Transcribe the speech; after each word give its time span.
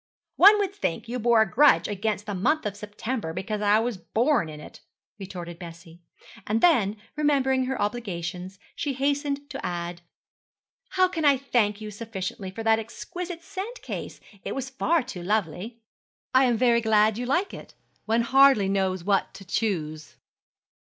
'One 0.35 0.57
would 0.57 0.73
think 0.73 1.07
you 1.07 1.19
bore 1.19 1.43
a 1.43 1.45
grudge 1.47 1.87
against 1.87 2.25
the 2.25 2.33
month 2.33 2.65
of 2.65 2.75
September 2.75 3.33
because 3.33 3.61
I 3.61 3.77
was 3.77 3.97
born 3.99 4.49
in 4.49 4.59
it,' 4.59 4.81
retorted 5.19 5.59
Bessie. 5.59 6.01
And 6.47 6.59
then, 6.59 6.97
remembering 7.15 7.65
her 7.65 7.79
obligations, 7.79 8.57
she 8.75 8.93
hastened 8.93 9.47
to 9.51 9.63
add, 9.63 10.01
'How 10.93 11.07
can 11.07 11.23
I 11.23 11.37
thank 11.37 11.81
you 11.81 11.91
sufficiently 11.91 12.49
for 12.49 12.63
that 12.63 12.79
exquisite 12.79 13.43
scent 13.43 13.83
case? 13.83 14.19
It 14.43 14.53
is 14.57 14.71
far 14.71 15.03
too 15.03 15.21
lovely.' 15.21 15.83
'I 16.33 16.45
am 16.45 16.57
very 16.57 16.81
glad 16.81 17.19
you 17.19 17.27
like 17.27 17.53
it. 17.53 17.75
One 18.05 18.21
hardly 18.21 18.67
knows 18.69 19.03
what 19.03 19.35
to 19.35 19.45
choose.' 19.45 20.17